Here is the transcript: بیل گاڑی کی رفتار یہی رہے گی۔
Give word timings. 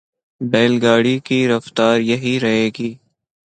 بیل 0.41 0.73
گاڑی 0.83 1.19
کی 1.19 1.47
رفتار 1.47 1.99
یہی 1.99 2.39
رہے 2.39 2.69
گی۔ 2.79 2.93